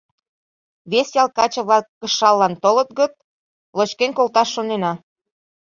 —Вес 0.91 1.09
ял 1.21 1.29
каче-влак 1.37 1.85
Кышаллан 1.99 2.53
толыт 2.63 2.89
гын, 2.99 3.11
лочкен 3.77 4.11
колташ 4.17 4.47
шонена. 4.55 4.91